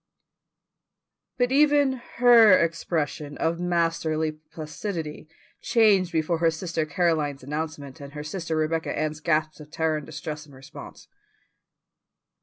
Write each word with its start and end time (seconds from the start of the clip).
But 1.37 1.51
even 1.51 2.01
her 2.15 2.57
expression 2.57 3.37
of 3.37 3.59
masterly 3.59 4.31
placidity 4.31 5.27
changed 5.61 6.11
before 6.11 6.39
her 6.39 6.49
sister 6.49 6.87
Caroline's 6.87 7.43
announcement 7.43 8.01
and 8.01 8.13
her 8.13 8.23
sister 8.23 8.55
Rebecca 8.55 8.97
Ann's 8.97 9.19
gasp 9.19 9.59
of 9.59 9.69
terror 9.69 9.97
and 9.97 10.05
distress 10.07 10.47
in 10.47 10.53
response. 10.55 11.07